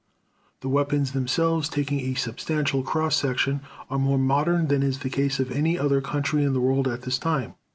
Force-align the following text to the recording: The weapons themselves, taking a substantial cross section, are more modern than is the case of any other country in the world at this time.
The 0.61 0.67
weapons 0.67 1.11
themselves, 1.11 1.69
taking 1.69 1.99
a 1.99 2.15
substantial 2.15 2.81
cross 2.81 3.15
section, 3.15 3.61
are 3.87 3.99
more 3.99 4.17
modern 4.17 4.65
than 4.67 4.81
is 4.81 4.97
the 5.01 5.11
case 5.11 5.39
of 5.39 5.51
any 5.51 5.77
other 5.77 6.01
country 6.01 6.43
in 6.43 6.53
the 6.53 6.59
world 6.59 6.87
at 6.87 7.03
this 7.03 7.19
time. 7.19 7.53